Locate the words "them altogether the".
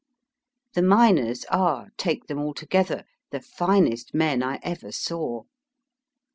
2.25-3.39